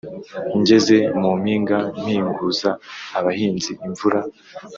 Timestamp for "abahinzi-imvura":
3.17-4.19